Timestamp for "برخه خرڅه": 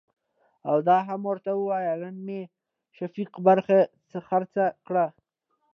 3.47-4.65